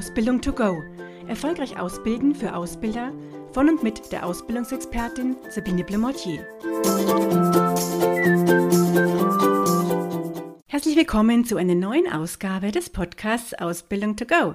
Ausbildung 0.00 0.40
to 0.40 0.54
go. 0.54 0.82
Erfolgreich 1.28 1.78
ausbilden 1.78 2.34
für 2.34 2.56
Ausbilder 2.56 3.12
von 3.52 3.68
und 3.68 3.82
mit 3.82 4.10
der 4.12 4.24
Ausbildungsexpertin 4.24 5.36
Sabine 5.50 5.84
Blemortier. 5.84 6.38
Herzlich 10.68 10.96
willkommen 10.96 11.44
zu 11.44 11.58
einer 11.58 11.74
neuen 11.74 12.10
Ausgabe 12.10 12.72
des 12.72 12.88
Podcasts 12.88 13.52
Ausbildung 13.52 14.16
to 14.16 14.24
go. 14.24 14.54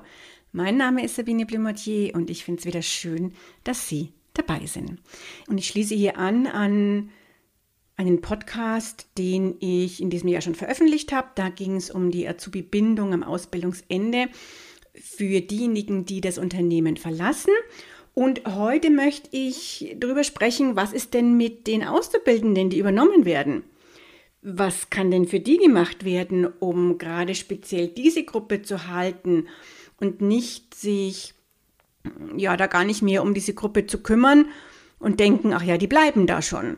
Mein 0.52 0.77
Name 0.77 1.05
ist 1.05 1.16
Sabine 1.16 1.46
Blemortier 1.46 2.16
und 2.16 2.32
ich 2.32 2.43
finde 2.43 2.62
es 2.62 2.66
wieder 2.66 2.82
schön, 2.82 3.34
dass 3.64 3.88
Sie 3.88 4.14
dabei 4.34 4.66
sind. 4.66 5.00
Und 5.48 5.59
ich 5.59 5.68
schließe 5.68 5.93
hier 5.93 6.18
an 6.18 6.48
an 6.48 7.12
einen 7.98 8.20
Podcast, 8.20 9.09
den 9.20 9.57
ich 9.59 10.02
in 10.02 10.09
diesem 10.09 10.30
Jahr 10.30 10.41
schon 10.41 10.55
veröffentlicht 10.55 11.14
habe. 11.14 11.27
Da 11.36 11.50
ging 11.50 11.75
es 11.75 11.91
um 11.91 12.09
die 12.09 12.27
Azubi-Bindung 12.27 13.14
am 13.14 13.23
Ausbildungsende 13.23 14.27
für 15.02 15.41
diejenigen, 15.41 16.05
die 16.05 16.22
das 16.22 16.38
Unternehmen 16.38 16.98
verlassen. 16.98 17.54
Und 18.13 18.41
heute 18.45 18.90
möchte 18.90 19.30
ich 19.31 19.95
darüber 19.98 20.23
sprechen, 20.23 20.76
was 20.76 20.94
ist 20.94 21.13
denn 21.13 21.35
mit 21.35 21.68
den 21.68 21.84
Auszubildenden, 21.84 22.70
die 22.70 22.80
übernommen 22.80 23.26
werden? 23.26 23.63
Was 24.41 24.90
kann 24.90 25.12
denn 25.12 25.27
für 25.27 25.40
die 25.40 25.58
gemacht 25.58 26.05
werden, 26.05 26.45
um 26.45 26.98
gerade 26.98 27.35
speziell 27.35 27.88
diese 27.88 28.23
Gruppe 28.23 28.62
zu 28.62 28.88
halten 28.88 29.48
und 29.99 30.21
nicht 30.21 30.76
sich 30.76 31.34
ja 32.38 32.55
da 32.55 32.68
gar 32.68 32.84
nicht 32.84 33.02
mehr 33.02 33.23
um 33.23 33.34
diese 33.34 33.54
Gruppe 33.54 33.88
zu 33.88 34.02
kümmern 34.02 34.48
und 34.99 35.20
denken, 35.20 35.54
ach 35.54 35.63
ja, 35.63 35.77
die 35.77 35.88
bleiben 35.88 36.27
da 36.27 36.41
schon. 36.41 36.77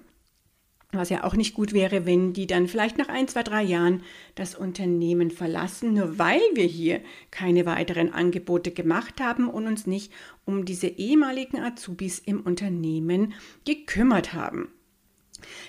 Was 0.98 1.10
ja 1.10 1.24
auch 1.24 1.36
nicht 1.36 1.54
gut 1.54 1.74
wäre, 1.74 2.06
wenn 2.06 2.34
die 2.34 2.48
dann 2.48 2.68
vielleicht 2.68 2.98
nach 2.98 3.08
ein, 3.08 3.28
zwei, 3.28 3.44
drei 3.44 3.64
Jahren 3.64 4.04
das 4.36 4.56
Unternehmen 4.56 5.32
verlassen, 5.32 5.94
nur 5.94 6.18
weil 6.18 6.42
wir 6.54 6.66
hier 6.66 7.02
keine 7.32 7.66
weiteren 7.66 8.12
Angebote 8.12 8.72
gemacht 8.72 9.22
haben 9.22 9.48
und 9.48 9.68
uns 9.68 9.88
nicht 9.88 10.12
um 10.46 10.66
diese 10.66 10.88
ehemaligen 10.88 11.60
Azubis 11.60 12.20
im 12.20 12.42
Unternehmen 12.42 13.34
gekümmert 13.66 14.34
haben. 14.34 14.70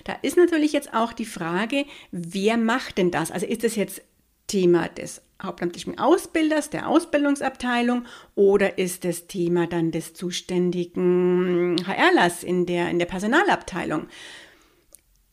Da 0.03 0.13
ist 0.21 0.37
natürlich 0.37 0.73
jetzt 0.73 0.93
auch 0.93 1.13
die 1.13 1.25
Frage, 1.25 1.85
wer 2.11 2.57
macht 2.57 2.97
denn 2.97 3.11
das? 3.11 3.31
Also 3.31 3.45
ist 3.45 3.63
das 3.63 3.75
jetzt 3.75 4.01
Thema 4.47 4.89
des 4.89 5.21
hauptamtlichen 5.41 5.97
Ausbilders, 5.99 6.69
der 6.69 6.89
Ausbildungsabteilung 6.89 8.05
oder 8.35 8.77
ist 8.77 9.05
das 9.05 9.27
Thema 9.27 9.67
dann 9.67 9.91
des 9.91 10.13
zuständigen 10.13 11.77
HRlers 11.85 12.43
in 12.43 12.65
der, 12.65 12.89
in 12.89 12.99
der 12.99 13.05
Personalabteilung? 13.05 14.07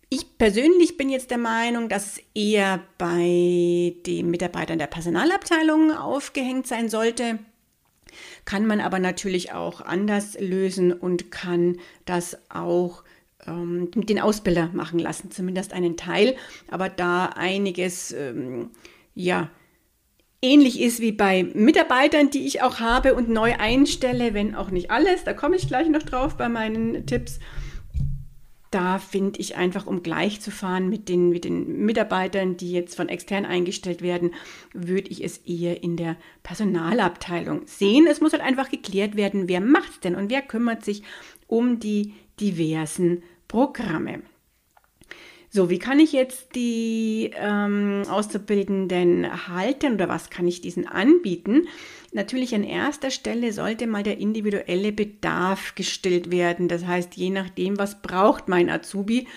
Ich 0.09 0.39
persönlich 0.39 0.97
bin 0.97 1.09
jetzt 1.09 1.31
der 1.31 1.39
Meinung, 1.39 1.89
dass 1.89 2.19
es 2.19 2.23
eher 2.35 2.81
bei 2.97 3.95
den 4.07 4.31
Mitarbeitern 4.31 4.79
der 4.79 4.87
Personalabteilung 4.87 5.91
aufgehängt 5.93 6.69
sein 6.69 6.89
sollte. 6.89 7.41
Kann 8.45 8.67
man 8.67 8.81
aber 8.81 9.01
natürlich 9.01 9.53
auch 9.53 9.81
anders 9.81 10.39
lösen 10.39 10.93
und 10.93 11.33
kann 11.33 11.79
das 12.05 12.39
auch 12.51 13.03
ähm, 13.47 13.91
mit 13.97 14.09
den 14.09 14.21
Ausbilder 14.21 14.71
machen 14.73 15.01
lassen, 15.01 15.33
zumindest 15.33 15.73
einen 15.73 15.97
Teil. 15.97 16.37
Aber 16.71 16.89
da 16.89 17.27
einiges, 17.27 18.13
ähm, 18.13 18.71
ja, 19.15 19.51
ähnlich 20.41 20.81
ist 20.81 21.01
wie 21.01 21.13
bei 21.13 21.43
Mitarbeitern, 21.43 22.31
die 22.31 22.47
ich 22.47 22.63
auch 22.63 22.79
habe 22.79 23.15
und 23.15 23.29
neu 23.29 23.55
einstelle, 23.59 24.35
wenn 24.35 24.55
auch 24.55 24.71
nicht 24.71 24.93
alles, 24.93 25.25
da 25.25 25.35
komme 25.35 25.57
ich 25.57 25.67
gleich 25.67 25.89
noch 25.89 26.05
drauf 26.05 26.37
bei 26.37 26.49
meinen 26.49 27.07
Tipps 27.07 27.41
da 28.71 28.99
finde 28.99 29.41
ich 29.41 29.57
einfach, 29.57 29.87
um 29.87 30.03
gleich 30.03 30.41
zu 30.41 30.51
fahren 30.51 30.89
mit 30.89 31.09
den, 31.09 31.31
mit 31.31 31.45
den 31.45 31.85
Mitarbeitern, 31.85 32.57
die 32.57 32.73
jetzt 32.73 32.97
von 32.97 33.09
extern 33.09 33.45
eingestellt 33.45 34.03
werden, 34.03 34.35
würde 34.73 35.11
ich 35.11 35.23
es 35.25 35.39
eher 35.39 35.83
in 35.83 35.97
der 35.97 36.17
Personalabteilung 36.43 37.67
sehen. 37.67 38.07
Es 38.11 38.21
muss 38.21 38.33
halt 38.33 38.43
einfach 38.43 38.69
geklärt 38.69 39.17
werden, 39.17 39.49
wer 39.49 39.61
macht 39.61 40.05
denn 40.05 40.15
und 40.15 40.31
wer 40.31 40.43
kümmert 40.43 40.85
sich 40.85 41.03
um 41.47 41.79
die 41.79 42.15
diversen 42.41 43.23
Programme. 43.49 44.23
So, 45.57 45.71
wie 45.71 45.79
kann 45.79 46.01
ich 46.01 46.13
jetzt 46.13 46.55
die 46.55 47.31
ähm, 47.35 48.03
Auszubildenden 48.11 49.49
halten 49.49 49.95
oder 49.95 50.07
was 50.07 50.29
kann 50.29 50.47
ich 50.47 50.61
diesen 50.61 50.87
anbieten? 50.87 51.67
Natürlich 52.13 52.55
an 52.55 52.63
erster 52.63 53.11
Stelle 53.11 53.55
sollte 53.55 53.87
mal 53.87 54.03
der 54.03 54.19
individuelle 54.19 54.93
Bedarf 54.93 55.75
gestillt 55.75 56.31
werden. 56.31 56.69
Das 56.69 56.85
heißt, 56.85 57.17
je 57.17 57.31
nachdem, 57.31 57.79
was 57.79 58.03
braucht 58.03 58.49
mein 58.49 58.69
Azubi, 58.69 59.29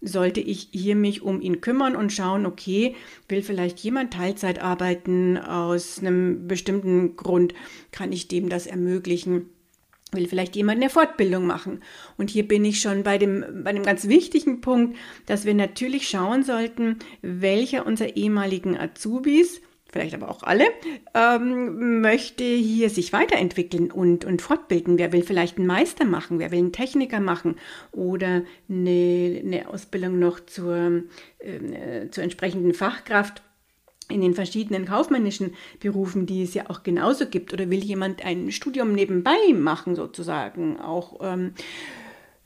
sollte 0.00 0.40
ich 0.40 0.66
hier 0.72 0.96
mich 0.96 1.22
um 1.22 1.40
ihn 1.40 1.60
kümmern 1.60 1.94
und 1.94 2.12
schauen, 2.12 2.44
okay, 2.44 2.96
will 3.28 3.42
vielleicht 3.42 3.78
jemand 3.78 4.12
Teilzeit 4.12 4.60
arbeiten 4.60 5.38
aus 5.38 6.00
einem 6.00 6.48
bestimmten 6.48 7.14
Grund, 7.14 7.54
kann 7.92 8.10
ich 8.10 8.26
dem 8.26 8.48
das 8.48 8.66
ermöglichen? 8.66 9.48
Will 10.12 10.26
vielleicht 10.26 10.56
jemand 10.56 10.80
eine 10.80 10.90
Fortbildung 10.90 11.46
machen? 11.46 11.82
Und 12.16 12.30
hier 12.30 12.48
bin 12.48 12.64
ich 12.64 12.80
schon 12.80 13.02
bei 13.02 13.18
dem, 13.18 13.44
bei 13.62 13.72
dem 13.72 13.82
ganz 13.82 14.08
wichtigen 14.08 14.60
Punkt, 14.60 14.96
dass 15.26 15.44
wir 15.44 15.54
natürlich 15.54 16.08
schauen 16.08 16.44
sollten, 16.44 16.98
welcher 17.20 17.84
unserer 17.86 18.16
ehemaligen 18.16 18.76
Azubis 18.78 19.60
vielleicht 19.90 20.14
aber 20.14 20.30
auch 20.30 20.42
alle, 20.42 20.64
ähm, 21.14 22.00
möchte 22.00 22.44
hier 22.44 22.90
sich 22.90 23.12
weiterentwickeln 23.12 23.90
und, 23.90 24.24
und 24.24 24.42
fortbilden. 24.42 24.98
Wer 24.98 25.12
will 25.12 25.22
vielleicht 25.22 25.58
einen 25.58 25.66
Meister 25.66 26.04
machen, 26.04 26.38
wer 26.38 26.50
will 26.50 26.58
einen 26.58 26.72
Techniker 26.72 27.20
machen 27.20 27.56
oder 27.92 28.42
eine, 28.68 29.40
eine 29.42 29.68
Ausbildung 29.68 30.18
noch 30.18 30.40
zur, 30.40 31.04
äh, 31.38 32.10
zur 32.10 32.24
entsprechenden 32.24 32.74
Fachkraft 32.74 33.42
in 34.10 34.20
den 34.20 34.34
verschiedenen 34.34 34.84
kaufmännischen 34.84 35.54
Berufen, 35.80 36.26
die 36.26 36.42
es 36.42 36.54
ja 36.54 36.64
auch 36.68 36.82
genauso 36.82 37.26
gibt, 37.26 37.52
oder 37.52 37.70
will 37.70 37.84
jemand 37.84 38.24
ein 38.24 38.50
Studium 38.52 38.92
nebenbei 38.92 39.52
machen, 39.54 39.94
sozusagen, 39.94 40.80
auch 40.80 41.18
ähm, 41.20 41.52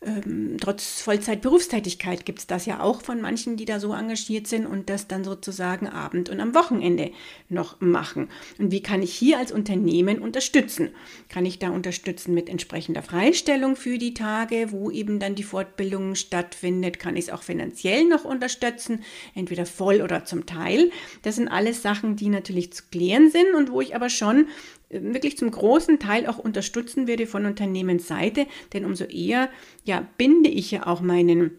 ähm, 0.04 0.56
trotz 0.60 1.00
Vollzeit-Berufstätigkeit 1.02 2.24
gibt 2.24 2.40
es 2.40 2.46
das 2.46 2.66
ja 2.66 2.80
auch 2.80 3.02
von 3.02 3.20
manchen, 3.20 3.56
die 3.56 3.64
da 3.64 3.78
so 3.78 3.92
engagiert 3.92 4.46
sind 4.46 4.66
und 4.66 4.90
das 4.90 5.06
dann 5.06 5.22
sozusagen 5.22 5.86
Abend 5.86 6.28
und 6.28 6.40
am 6.40 6.54
Wochenende 6.54 7.12
noch 7.48 7.80
machen. 7.80 8.28
Und 8.58 8.72
wie 8.72 8.82
kann 8.82 9.02
ich 9.02 9.14
hier 9.14 9.38
als 9.38 9.52
Unternehmen 9.52 10.18
unterstützen? 10.18 10.90
Kann 11.28 11.46
ich 11.46 11.58
da 11.58 11.70
unterstützen 11.70 12.34
mit 12.34 12.48
entsprechender 12.48 13.02
Freistellung 13.02 13.76
für 13.76 13.98
die 13.98 14.14
Tage, 14.14 14.72
wo 14.72 14.90
eben 14.90 15.20
dann 15.20 15.34
die 15.34 15.44
Fortbildung 15.44 16.14
stattfindet? 16.14 16.98
Kann 16.98 17.16
ich 17.16 17.26
es 17.26 17.30
auch 17.30 17.42
finanziell 17.42 18.04
noch 18.04 18.24
unterstützen, 18.24 19.04
entweder 19.34 19.66
voll 19.66 20.02
oder 20.02 20.24
zum 20.24 20.46
Teil? 20.46 20.90
Das 21.22 21.36
sind 21.36 21.48
alles 21.48 21.82
Sachen, 21.82 22.16
die 22.16 22.28
natürlich 22.28 22.72
zu 22.72 22.82
klären 22.90 23.30
sind 23.30 23.54
und 23.54 23.70
wo 23.70 23.80
ich 23.80 23.94
aber 23.94 24.10
schon 24.10 24.48
wirklich 24.92 25.36
zum 25.38 25.50
großen 25.50 25.98
Teil 25.98 26.26
auch 26.26 26.38
unterstützen 26.38 27.06
werde 27.06 27.26
von 27.26 27.46
Unternehmensseite, 27.46 28.46
denn 28.72 28.84
umso 28.84 29.04
eher 29.04 29.48
ja, 29.84 30.06
binde 30.18 30.50
ich 30.50 30.70
ja 30.70 30.86
auch 30.86 31.00
meinen 31.00 31.52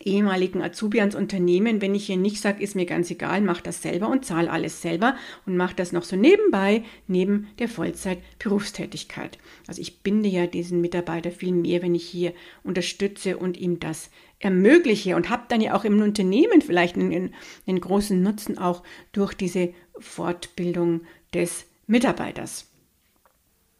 ehemaligen 0.00 0.60
Azubi 0.60 1.00
ans 1.00 1.14
Unternehmen, 1.14 1.80
wenn 1.80 1.94
ich 1.94 2.06
hier 2.06 2.16
nicht 2.16 2.40
sage, 2.40 2.62
ist 2.62 2.74
mir 2.74 2.84
ganz 2.84 3.10
egal, 3.10 3.40
mach 3.40 3.60
das 3.60 3.80
selber 3.80 4.08
und 4.08 4.24
zahle 4.24 4.50
alles 4.50 4.82
selber 4.82 5.16
und 5.46 5.56
mach 5.56 5.72
das 5.72 5.92
noch 5.92 6.02
so 6.02 6.16
nebenbei, 6.16 6.82
neben 7.06 7.48
der 7.58 7.68
Vollzeit-Berufstätigkeit. 7.68 9.38
Also 9.66 9.80
ich 9.80 10.02
binde 10.02 10.28
ja 10.28 10.46
diesen 10.46 10.80
Mitarbeiter 10.80 11.30
viel 11.30 11.52
mehr, 11.52 11.80
wenn 11.82 11.94
ich 11.94 12.04
hier 12.04 12.34
unterstütze 12.64 13.36
und 13.36 13.56
ihm 13.56 13.78
das 13.78 14.10
ermögliche 14.40 15.16
und 15.16 15.30
habe 15.30 15.44
dann 15.48 15.60
ja 15.60 15.74
auch 15.74 15.84
im 15.84 16.02
Unternehmen 16.02 16.60
vielleicht 16.60 16.96
einen, 16.96 17.34
einen 17.66 17.80
großen 17.80 18.20
Nutzen 18.20 18.58
auch 18.58 18.82
durch 19.12 19.32
diese 19.32 19.72
Fortbildung 19.98 21.02
des 21.32 21.66
Mitarbeiters. 21.86 22.70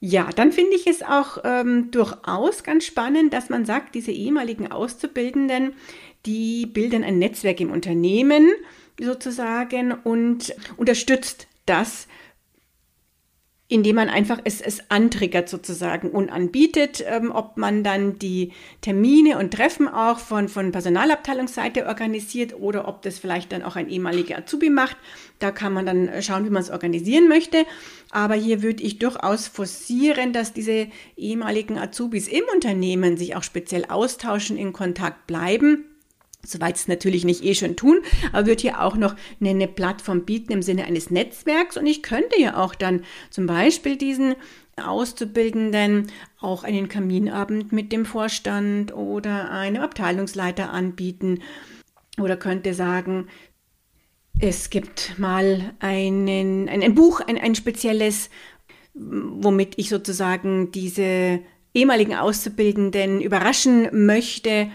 Ja, 0.00 0.28
dann 0.36 0.52
finde 0.52 0.76
ich 0.76 0.86
es 0.86 1.02
auch 1.02 1.38
ähm, 1.44 1.90
durchaus 1.90 2.62
ganz 2.62 2.84
spannend, 2.84 3.32
dass 3.32 3.48
man 3.48 3.64
sagt, 3.64 3.94
diese 3.94 4.12
ehemaligen 4.12 4.70
Auszubildenden, 4.70 5.72
die 6.26 6.66
bilden 6.66 7.04
ein 7.04 7.18
Netzwerk 7.18 7.60
im 7.60 7.70
Unternehmen 7.70 8.50
sozusagen 9.00 9.92
und 9.92 10.54
unterstützt 10.76 11.48
das, 11.66 12.06
indem 13.68 13.96
man 13.96 14.10
einfach 14.10 14.40
es, 14.44 14.60
es 14.60 14.90
antriggert 14.90 15.48
sozusagen 15.48 16.10
und 16.10 16.30
anbietet, 16.30 17.02
ähm, 17.06 17.32
ob 17.32 17.56
man 17.56 17.82
dann 17.82 18.18
die 18.18 18.52
Termine 18.82 19.38
und 19.38 19.54
Treffen 19.54 19.88
auch 19.88 20.18
von, 20.18 20.48
von 20.48 20.70
Personalabteilungsseite 20.70 21.86
organisiert 21.86 22.54
oder 22.54 22.86
ob 22.86 23.00
das 23.02 23.18
vielleicht 23.18 23.52
dann 23.52 23.62
auch 23.62 23.76
ein 23.76 23.88
ehemaliger 23.88 24.36
Azubi 24.36 24.68
macht. 24.68 24.98
Da 25.38 25.50
kann 25.50 25.72
man 25.72 25.86
dann 25.86 26.10
schauen, 26.22 26.44
wie 26.44 26.50
man 26.50 26.62
es 26.62 26.70
organisieren 26.70 27.26
möchte. 27.26 27.64
Aber 28.10 28.34
hier 28.34 28.62
würde 28.62 28.82
ich 28.82 28.98
durchaus 28.98 29.48
forcieren, 29.48 30.34
dass 30.34 30.52
diese 30.52 30.88
ehemaligen 31.16 31.78
Azubis 31.78 32.28
im 32.28 32.44
Unternehmen 32.54 33.16
sich 33.16 33.34
auch 33.34 33.42
speziell 33.42 33.86
austauschen, 33.86 34.58
in 34.58 34.74
Kontakt 34.74 35.26
bleiben 35.26 35.84
soweit 36.44 36.76
es 36.76 36.88
natürlich 36.88 37.24
nicht 37.24 37.44
eh 37.44 37.54
schon 37.54 37.76
tun, 37.76 37.98
aber 38.32 38.46
wird 38.46 38.60
hier 38.60 38.82
auch 38.82 38.96
noch 38.96 39.14
eine, 39.40 39.50
eine, 39.50 39.68
Plattform 39.68 40.24
bieten 40.24 40.52
im 40.52 40.62
Sinne 40.62 40.84
eines 40.84 41.10
Netzwerks. 41.10 41.76
Und 41.76 41.86
ich 41.86 42.02
könnte 42.02 42.40
ja 42.40 42.56
auch 42.56 42.74
dann 42.74 43.04
zum 43.30 43.46
Beispiel 43.46 43.96
diesen 43.96 44.34
Auszubildenden 44.76 46.10
auch 46.40 46.64
einen 46.64 46.88
Kaminabend 46.88 47.72
mit 47.72 47.92
dem 47.92 48.06
Vorstand 48.06 48.94
oder 48.94 49.50
einem 49.50 49.82
Abteilungsleiter 49.82 50.70
anbieten 50.70 51.42
oder 52.18 52.36
könnte 52.36 52.74
sagen, 52.74 53.28
es 54.40 54.70
gibt 54.70 55.16
mal 55.16 55.74
einen, 55.78 56.68
ein, 56.68 56.82
ein 56.82 56.94
Buch, 56.94 57.20
ein, 57.20 57.38
ein 57.38 57.54
spezielles 57.54 58.30
womit 58.94 59.74
ich 59.76 59.88
sozusagen 59.88 60.70
diese 60.70 61.40
ehemaligen 61.74 62.14
Auszubildenden 62.14 63.20
überraschen 63.20 64.06
möchte, 64.06 64.68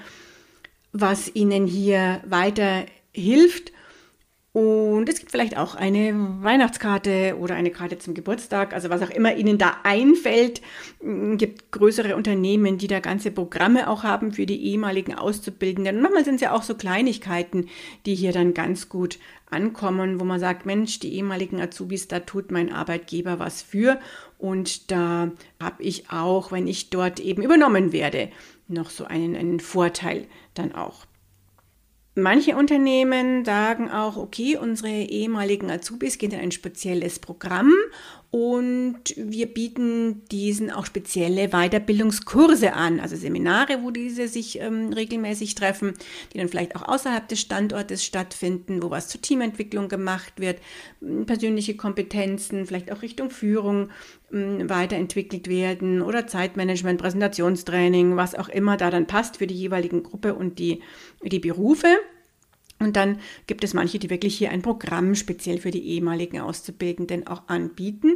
was 0.91 1.33
ihnen 1.33 1.67
hier 1.67 2.21
weiter 2.25 2.85
hilft 3.11 3.71
und 4.51 5.07
es 5.07 5.19
gibt 5.19 5.29
vielleicht 5.31 5.57
auch 5.57 5.75
eine 5.75 6.11
Weihnachtskarte 6.41 7.37
oder 7.39 7.53
eine 7.53 7.69
Karte 7.69 7.99
zum 7.99 8.15
Geburtstag, 8.15 8.73
also 8.73 8.89
was 8.89 9.03
auch 9.03 9.11
immer 9.11 9.35
Ihnen 9.35 9.59
da 9.59 9.77
einfällt. 9.83 10.61
Es 10.99 11.05
mm, 11.05 11.37
gibt 11.37 11.71
größere 11.71 12.15
Unternehmen, 12.15 12.79
die 12.79 12.87
da 12.87 12.99
ganze 12.99 13.29
Programme 13.29 13.87
auch 13.87 14.01
haben 14.01 14.33
für 14.33 14.47
die 14.47 14.71
ehemaligen 14.71 15.13
Auszubildenden. 15.13 15.97
Und 15.97 16.01
manchmal 16.01 16.25
sind 16.25 16.35
es 16.35 16.41
ja 16.41 16.51
auch 16.51 16.63
so 16.63 16.73
Kleinigkeiten, 16.73 17.67
die 18.07 18.15
hier 18.15 18.31
dann 18.31 18.55
ganz 18.55 18.89
gut 18.89 19.19
ankommen, 19.51 20.19
wo 20.19 20.25
man 20.25 20.39
sagt, 20.39 20.65
Mensch, 20.65 20.97
die 20.99 21.13
ehemaligen 21.13 21.61
Azubis, 21.61 22.07
da 22.07 22.19
tut 22.19 22.49
mein 22.51 22.73
Arbeitgeber 22.73 23.37
was 23.37 23.61
für. 23.61 23.99
Und 24.39 24.89
da 24.89 25.31
habe 25.61 25.83
ich 25.83 26.09
auch, 26.09 26.51
wenn 26.51 26.65
ich 26.65 26.89
dort 26.89 27.19
eben 27.19 27.43
übernommen 27.43 27.91
werde, 27.91 28.29
noch 28.69 28.89
so 28.89 29.03
einen, 29.03 29.35
einen 29.35 29.59
Vorteil 29.59 30.27
dann 30.53 30.73
auch. 30.73 31.05
Manche 32.15 32.55
Unternehmen 32.55 33.45
sagen 33.45 33.89
auch, 33.89 34.17
okay, 34.17 34.57
unsere 34.57 34.89
ehemaligen 34.89 35.69
Azubis 35.69 36.17
gehen 36.17 36.31
in 36.31 36.39
ein 36.39 36.51
spezielles 36.51 37.19
Programm 37.19 37.73
und 38.31 39.15
wir 39.17 39.47
bieten 39.47 40.23
diesen 40.29 40.69
auch 40.69 40.85
spezielle 40.85 41.49
Weiterbildungskurse 41.49 42.73
an, 42.73 42.99
also 42.99 43.15
Seminare, 43.15 43.81
wo 43.81 43.89
diese 43.89 44.27
sich 44.27 44.59
ähm, 44.59 44.93
regelmäßig 44.93 45.55
treffen, 45.55 45.95
die 46.31 46.37
dann 46.37 46.47
vielleicht 46.47 46.75
auch 46.75 46.87
außerhalb 46.87 47.27
des 47.27 47.41
Standortes 47.41 48.05
stattfinden, 48.05 48.83
wo 48.83 48.91
was 48.91 49.07
zur 49.07 49.21
Teamentwicklung 49.21 49.89
gemacht 49.89 50.33
wird, 50.37 50.59
persönliche 51.25 51.75
Kompetenzen, 51.75 52.67
vielleicht 52.67 52.91
auch 52.91 53.01
Richtung 53.01 53.31
Führung 53.31 53.89
ähm, 54.31 54.69
weiterentwickelt 54.69 55.47
werden 55.47 56.03
oder 56.03 56.27
Zeitmanagement, 56.27 57.01
Präsentationstraining, 57.01 58.15
was 58.15 58.35
auch 58.35 58.49
immer 58.49 58.77
da 58.77 58.91
dann 58.91 59.07
passt 59.07 59.37
für 59.37 59.47
die 59.47 59.55
jeweiligen 59.55 60.03
Gruppe 60.03 60.35
und 60.35 60.59
die, 60.59 60.83
die 61.23 61.39
Berufe. 61.39 61.87
Und 62.79 62.95
dann 62.95 63.19
gibt 63.45 63.65
es 63.65 63.73
manche, 63.73 63.99
die 63.99 64.09
wirklich 64.09 64.37
hier 64.37 64.51
ein 64.51 64.61
Programm 64.61 65.13
speziell 65.13 65.57
für 65.57 65.69
die 65.69 65.85
ehemaligen 65.85 66.39
Auszubildenden 66.39 67.27
auch 67.27 67.43
anbieten, 67.47 68.15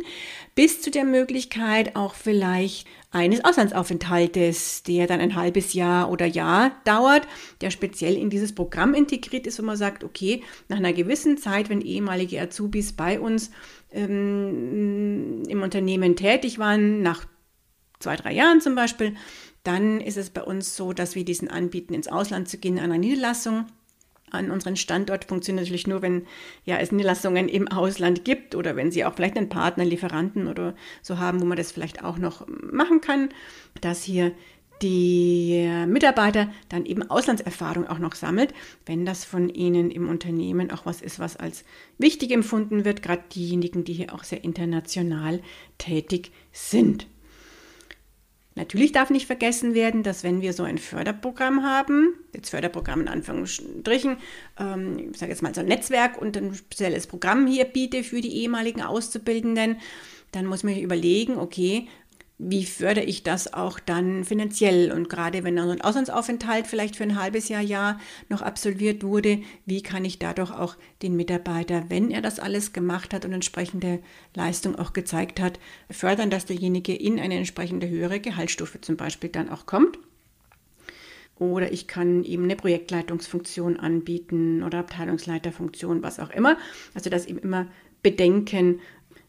bis 0.55 0.81
zu 0.81 0.89
der 0.89 1.03
Möglichkeit 1.03 1.97
auch 1.97 2.15
vielleicht 2.15 2.87
eines 3.11 3.43
Auslandsaufenthaltes, 3.43 4.83
der 4.83 5.05
dann 5.05 5.19
ein 5.19 5.35
halbes 5.35 5.73
Jahr 5.73 6.09
oder 6.09 6.25
Jahr 6.25 6.71
dauert, 6.85 7.27
der 7.59 7.71
speziell 7.71 8.15
in 8.15 8.29
dieses 8.29 8.55
Programm 8.55 8.93
integriert 8.93 9.47
ist, 9.47 9.59
wo 9.59 9.63
man 9.63 9.75
sagt, 9.75 10.05
okay, 10.05 10.41
nach 10.69 10.77
einer 10.77 10.93
gewissen 10.93 11.37
Zeit, 11.37 11.69
wenn 11.69 11.81
ehemalige 11.81 12.41
Azubis 12.41 12.93
bei 12.93 13.19
uns 13.19 13.51
ähm, 13.91 15.43
im 15.47 15.61
Unternehmen 15.61 16.15
tätig 16.15 16.57
waren, 16.57 17.01
nach 17.01 17.25
zwei, 17.99 18.15
drei 18.15 18.33
Jahren 18.33 18.61
zum 18.61 18.75
Beispiel, 18.75 19.13
dann 19.63 19.99
ist 19.99 20.17
es 20.17 20.29
bei 20.29 20.41
uns 20.41 20.75
so, 20.77 20.93
dass 20.93 21.15
wir 21.15 21.25
diesen 21.25 21.49
anbieten, 21.49 21.93
ins 21.93 22.07
Ausland 22.07 22.47
zu 22.47 22.57
gehen, 22.57 22.77
an 22.77 22.85
einer 22.85 22.97
Niederlassung 22.97 23.65
an 24.33 24.51
unseren 24.51 24.75
Standort 24.75 25.25
funktioniert 25.25 25.65
natürlich 25.65 25.87
nur, 25.87 26.01
wenn 26.01 26.25
ja, 26.65 26.77
es 26.77 26.91
Niederlassungen 26.91 27.47
im 27.47 27.67
Ausland 27.67 28.25
gibt 28.25 28.55
oder 28.55 28.75
wenn 28.75 28.91
sie 28.91 29.05
auch 29.05 29.15
vielleicht 29.15 29.37
einen 29.37 29.49
Partner, 29.49 29.85
Lieferanten 29.85 30.47
oder 30.47 30.75
so 31.01 31.19
haben, 31.19 31.41
wo 31.41 31.45
man 31.45 31.57
das 31.57 31.71
vielleicht 31.71 32.03
auch 32.03 32.17
noch 32.17 32.45
machen 32.47 33.01
kann, 33.01 33.29
dass 33.81 34.03
hier 34.03 34.31
die 34.81 35.69
Mitarbeiter 35.87 36.51
dann 36.67 36.85
eben 36.85 37.09
Auslandserfahrung 37.09 37.87
auch 37.87 37.99
noch 37.99 38.15
sammelt, 38.15 38.53
wenn 38.85 39.05
das 39.05 39.23
von 39.23 39.49
ihnen 39.49 39.91
im 39.91 40.09
Unternehmen 40.09 40.71
auch 40.71 40.85
was 40.85 41.01
ist, 41.01 41.19
was 41.19 41.37
als 41.37 41.63
wichtig 41.97 42.31
empfunden 42.31 42.83
wird, 42.83 43.01
gerade 43.01 43.23
diejenigen, 43.33 43.85
die 43.85 43.93
hier 43.93 44.13
auch 44.13 44.23
sehr 44.23 44.43
international 44.43 45.41
tätig 45.77 46.31
sind. 46.51 47.07
Natürlich 48.55 48.91
darf 48.91 49.09
nicht 49.09 49.25
vergessen 49.25 49.73
werden, 49.73 50.03
dass 50.03 50.23
wenn 50.23 50.41
wir 50.41 50.53
so 50.53 50.63
ein 50.63 50.77
Förderprogramm 50.77 51.63
haben, 51.63 52.13
jetzt 52.33 52.49
Förderprogramm 52.49 53.01
in 53.01 53.07
Anführungsstrichen, 53.07 54.17
ähm, 54.59 55.09
ich 55.11 55.17
sage 55.17 55.31
jetzt 55.31 55.41
mal 55.41 55.55
so 55.55 55.61
ein 55.61 55.67
Netzwerk 55.67 56.21
und 56.21 56.37
ein 56.37 56.53
spezielles 56.53 57.07
Programm 57.07 57.47
hier 57.47 57.65
biete 57.65 58.03
für 58.03 58.21
die 58.21 58.35
ehemaligen 58.41 58.81
Auszubildenden, 58.81 59.77
dann 60.31 60.45
muss 60.45 60.63
man 60.63 60.77
überlegen, 60.77 61.37
okay, 61.37 61.87
wie 62.39 62.65
fördere 62.65 63.05
ich 63.05 63.23
das 63.23 63.53
auch 63.53 63.79
dann 63.79 64.23
finanziell? 64.23 64.91
Und 64.91 65.09
gerade 65.09 65.43
wenn 65.43 65.57
ein 65.57 65.81
Auslandsaufenthalt 65.81 66.67
vielleicht 66.67 66.95
für 66.95 67.03
ein 67.03 67.19
halbes 67.19 67.47
Jahr, 67.47 67.61
Jahr 67.61 67.99
noch 68.27 68.41
absolviert 68.41 69.03
wurde, 69.03 69.41
wie 69.65 69.83
kann 69.83 70.03
ich 70.03 70.19
dadurch 70.19 70.51
auch 70.51 70.75
den 71.01 71.15
Mitarbeiter, 71.15 71.85
wenn 71.89 72.11
er 72.11 72.21
das 72.21 72.39
alles 72.39 72.73
gemacht 72.73 73.13
hat 73.13 73.25
und 73.25 73.33
entsprechende 73.33 73.99
Leistung 74.35 74.75
auch 74.75 74.93
gezeigt 74.93 75.39
hat, 75.39 75.59
fördern, 75.89 76.29
dass 76.29 76.45
derjenige 76.45 76.95
in 76.95 77.19
eine 77.19 77.35
entsprechende 77.35 77.87
höhere 77.87 78.19
Gehaltsstufe 78.19 78.81
zum 78.81 78.97
Beispiel 78.97 79.29
dann 79.29 79.49
auch 79.49 79.65
kommt? 79.65 79.99
Oder 81.37 81.71
ich 81.71 81.87
kann 81.87 82.23
ihm 82.23 82.43
eine 82.43 82.55
Projektleitungsfunktion 82.55 83.77
anbieten 83.77 84.63
oder 84.63 84.79
Abteilungsleiterfunktion, 84.79 86.03
was 86.03 86.19
auch 86.19 86.29
immer. 86.29 86.57
Also 86.93 87.09
das 87.09 87.25
eben 87.25 87.39
immer 87.39 87.67
bedenken, 88.03 88.81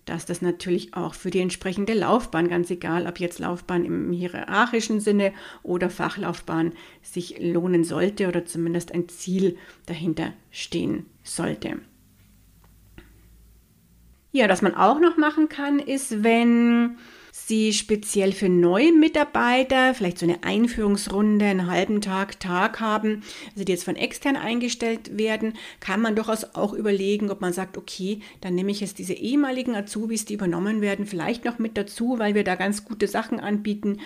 dass 0.04 0.26
das 0.26 0.42
natürlich 0.42 0.94
auch 0.94 1.14
für 1.14 1.30
die 1.30 1.40
entsprechende 1.40 1.94
Laufbahn, 1.94 2.48
ganz 2.48 2.70
egal 2.70 3.06
ob 3.06 3.20
jetzt 3.20 3.38
Laufbahn 3.38 3.84
im 3.84 4.12
hierarchischen 4.12 5.00
Sinne 5.00 5.32
oder 5.62 5.90
Fachlaufbahn, 5.90 6.72
sich 7.02 7.36
lohnen 7.40 7.84
sollte 7.84 8.28
oder 8.28 8.44
zumindest 8.44 8.92
ein 8.92 9.08
Ziel 9.08 9.56
dahinter 9.86 10.32
stehen 10.50 11.06
sollte. 11.22 11.78
Ja, 14.32 14.48
was 14.48 14.62
man 14.62 14.74
auch 14.74 15.00
noch 15.00 15.16
machen 15.16 15.48
kann, 15.48 15.78
ist, 15.78 16.24
wenn 16.24 16.98
sie 17.36 17.72
speziell 17.72 18.30
für 18.30 18.48
neue 18.48 18.92
Mitarbeiter 18.92 19.92
vielleicht 19.92 20.18
so 20.18 20.24
eine 20.24 20.44
Einführungsrunde, 20.44 21.44
einen 21.44 21.66
halben 21.66 22.00
Tag, 22.00 22.38
Tag 22.38 22.78
haben, 22.78 23.24
also 23.52 23.64
die 23.64 23.72
jetzt 23.72 23.82
von 23.82 23.96
extern 23.96 24.36
eingestellt 24.36 25.18
werden, 25.18 25.54
kann 25.80 26.00
man 26.00 26.14
durchaus 26.14 26.54
auch 26.54 26.72
überlegen, 26.72 27.32
ob 27.32 27.40
man 27.40 27.52
sagt, 27.52 27.76
okay, 27.76 28.20
dann 28.40 28.54
nehme 28.54 28.70
ich 28.70 28.80
jetzt 28.80 29.00
diese 29.00 29.14
ehemaligen 29.14 29.74
Azubis, 29.74 30.24
die 30.24 30.34
übernommen 30.34 30.80
werden, 30.80 31.06
vielleicht 31.06 31.44
noch 31.44 31.58
mit 31.58 31.76
dazu, 31.76 32.20
weil 32.20 32.36
wir 32.36 32.44
da 32.44 32.54
ganz 32.54 32.84
gute 32.84 33.08
Sachen 33.08 33.40
anbieten, 33.40 33.98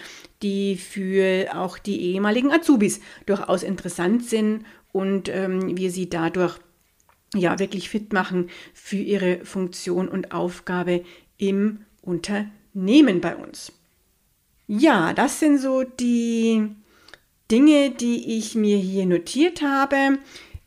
die 0.43 0.77
für 0.77 1.55
auch 1.55 1.77
die 1.77 2.01
ehemaligen 2.01 2.51
Azubis 2.51 3.01
durchaus 3.27 3.63
interessant 3.63 4.25
sind 4.25 4.65
und 4.91 5.29
ähm, 5.29 5.77
wir 5.77 5.91
sie 5.91 6.09
dadurch 6.09 6.59
ja 7.35 7.59
wirklich 7.59 7.91
fit 7.91 8.15
machen 8.15 8.49
für 8.73 8.97
ihre 8.97 9.45
Funktion 9.45 10.09
und 10.09 10.33
Aufgabe 10.33 11.05
im 11.37 11.81
Unternehmen 12.01 12.58
nehmen 12.85 13.21
bei 13.21 13.37
uns. 13.37 13.73
Ja, 14.67 15.13
das 15.13 15.41
sind 15.41 15.59
so 15.59 15.83
die 15.83 16.69
Dinge, 17.51 17.91
die 17.91 18.37
ich 18.39 18.55
mir 18.55 18.77
hier 18.77 19.07
notiert 19.07 19.63
habe. 19.63 20.19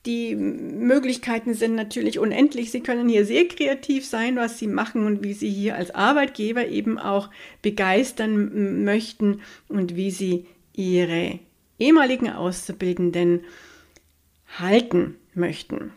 Die 0.08 0.36
Möglichkeiten 0.36 1.53
sind 1.53 1.75
natürlich 1.75 2.18
unendlich. 2.18 2.72
Sie 2.72 2.82
können 2.82 3.08
hier 3.08 3.25
sehr 3.25 3.48
kreativ 3.48 4.03
sein, 4.06 4.36
was 4.36 4.58
Sie 4.58 4.65
machen 4.65 5.06
und 5.06 5.24
wie 5.24 5.34
Sie 5.34 5.50
hier 5.51 5.75
als 5.75 5.94
Arbeitgeber 5.94 6.68
eben 6.68 6.98
auch 6.98 7.30
begeistern 7.62 8.84
möchten 8.84 9.41
und 9.68 9.96
wie 9.96 10.10
Sie 10.10 10.48
Ihre 10.74 11.38
ehemaligen 11.77 12.32
Auszubildenden 12.32 13.41
halten 14.58 15.18
möchten. 15.36 15.94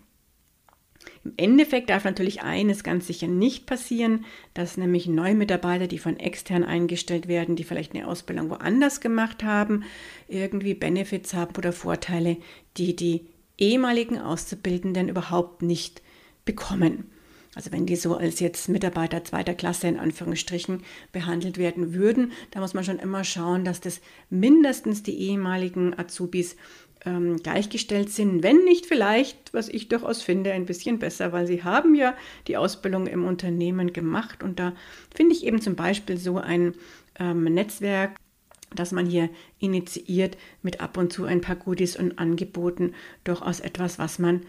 Im 1.24 1.32
Endeffekt 1.38 1.88
darf 1.88 2.04
natürlich 2.04 2.42
eines 2.42 2.84
ganz 2.84 3.06
sicher 3.06 3.26
nicht 3.28 3.66
passieren, 3.66 4.26
dass 4.52 4.76
nämlich 4.76 5.06
neue 5.06 5.34
Mitarbeiter, 5.34 5.86
die 5.86 5.98
von 5.98 6.18
extern 6.18 6.64
eingestellt 6.64 7.28
werden, 7.28 7.56
die 7.56 7.64
vielleicht 7.64 7.94
eine 7.94 8.06
Ausbildung 8.06 8.50
woanders 8.50 9.00
gemacht 9.00 9.42
haben, 9.42 9.84
irgendwie 10.28 10.74
Benefits 10.74 11.32
haben 11.32 11.56
oder 11.56 11.72
Vorteile, 11.72 12.36
die 12.76 12.94
die 12.94 13.26
ehemaligen 13.56 14.18
Auszubildenden 14.18 15.08
überhaupt 15.08 15.62
nicht 15.62 16.02
bekommen. 16.44 17.10
Also 17.54 17.70
wenn 17.72 17.86
die 17.86 17.96
so 17.96 18.16
als 18.16 18.40
jetzt 18.40 18.68
Mitarbeiter 18.68 19.22
zweiter 19.24 19.54
Klasse 19.54 19.86
in 19.86 19.98
Anführungsstrichen 19.98 20.82
behandelt 21.12 21.56
werden 21.56 21.94
würden, 21.94 22.32
da 22.50 22.60
muss 22.60 22.74
man 22.74 22.84
schon 22.84 22.98
immer 22.98 23.24
schauen, 23.24 23.64
dass 23.64 23.80
das 23.80 24.00
mindestens 24.28 25.04
die 25.04 25.16
ehemaligen 25.16 25.96
Azubis 25.96 26.56
ähm, 27.06 27.36
gleichgestellt 27.38 28.10
sind, 28.10 28.42
wenn 28.42 28.64
nicht 28.64 28.86
vielleicht, 28.86 29.52
was 29.52 29.68
ich 29.68 29.88
durchaus 29.88 30.22
finde, 30.22 30.52
ein 30.52 30.66
bisschen 30.66 30.98
besser, 30.98 31.32
weil 31.32 31.46
sie 31.46 31.62
haben 31.62 31.94
ja 31.94 32.16
die 32.46 32.56
Ausbildung 32.56 33.06
im 33.06 33.24
Unternehmen 33.24 33.92
gemacht 33.92 34.42
und 34.42 34.58
da 34.58 34.74
finde 35.14 35.34
ich 35.34 35.44
eben 35.44 35.60
zum 35.60 35.76
Beispiel 35.76 36.16
so 36.16 36.38
ein 36.38 36.74
ähm, 37.18 37.44
Netzwerk, 37.44 38.16
dass 38.74 38.92
man 38.92 39.06
hier 39.06 39.28
initiiert 39.58 40.36
mit 40.62 40.80
ab 40.80 40.96
und 40.96 41.12
zu 41.12 41.24
ein 41.24 41.40
paar 41.40 41.56
Goodies 41.56 41.96
und 41.96 42.18
Angeboten 42.18 42.94
durchaus 43.22 43.60
etwas, 43.60 43.98
was 43.98 44.18
man 44.18 44.42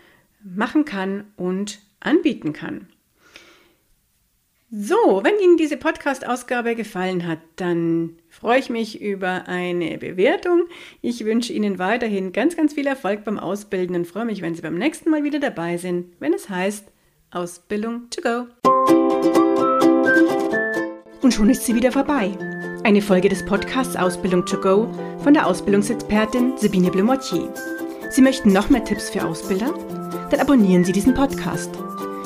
machen 0.44 0.86
kann 0.86 1.26
und 1.36 1.80
anbieten 2.00 2.54
kann. 2.54 2.88
So, 4.78 5.22
wenn 5.24 5.40
Ihnen 5.42 5.56
diese 5.56 5.78
Podcast-Ausgabe 5.78 6.76
gefallen 6.76 7.26
hat, 7.26 7.40
dann 7.56 8.18
freue 8.28 8.60
ich 8.60 8.70
mich 8.70 9.00
über 9.00 9.48
eine 9.48 9.98
Bewertung. 9.98 10.64
Ich 11.02 11.24
wünsche 11.24 11.54
Ihnen 11.54 11.80
weiterhin 11.80 12.34
ganz, 12.34 12.58
ganz 12.58 12.74
viel 12.74 12.86
Erfolg 12.86 13.24
beim 13.24 13.40
Ausbilden 13.40 13.96
und 13.96 14.06
freue 14.06 14.26
mich, 14.26 14.42
wenn 14.42 14.54
Sie 14.54 14.62
beim 14.62 14.78
nächsten 14.78 15.10
Mal 15.10 15.24
wieder 15.24 15.40
dabei 15.40 15.78
sind, 15.78 16.08
wenn 16.20 16.34
es 16.34 16.50
heißt 16.50 16.92
Ausbildung 17.32 18.10
to 18.10 18.22
go. 18.22 18.48
Und 21.22 21.34
schon 21.34 21.50
ist 21.50 21.66
sie 21.66 21.76
wieder 21.76 21.94
vorbei. 21.94 22.32
Eine 22.84 23.02
Folge 23.02 23.30
des 23.30 23.46
Podcasts 23.46 23.96
Ausbildung 23.96 24.46
to 24.46 24.60
go 24.60 24.92
von 25.24 25.34
der 25.34 25.48
Ausbildungsexpertin 25.48 26.58
Sabine 26.58 26.92
Blumottier. 26.92 27.50
Sie 28.10 28.22
möchten 28.22 28.52
noch 28.52 28.70
mehr 28.70 28.84
Tipps 28.84 29.10
für 29.10 29.26
Ausbilder? 29.26 29.74
Dann 30.32 30.42
abonnieren 30.42 30.84
Sie 30.84 30.92
diesen 30.92 31.14
Podcast. 31.14 31.72